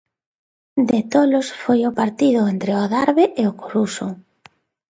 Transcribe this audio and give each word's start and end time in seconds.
De 0.89 0.99
tolos 1.11 1.47
foi 1.61 1.79
o 1.89 1.95
partido 2.01 2.41
entre 2.53 2.69
o 2.73 2.81
Adarve 2.85 3.25
e 3.41 3.43
o 3.51 3.57
Coruxo. 3.61 4.07